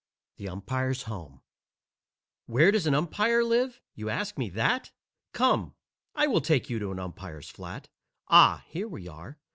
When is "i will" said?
6.15-6.41